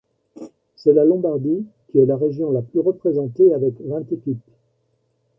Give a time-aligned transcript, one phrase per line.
[0.77, 4.49] C'est la Lombardie qui est la région la plus représentée, avec vingt équipes.